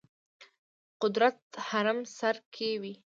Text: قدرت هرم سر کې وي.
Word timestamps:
قدرت 1.01 1.37
هرم 1.69 1.99
سر 2.17 2.35
کې 2.55 2.69
وي. 2.81 2.93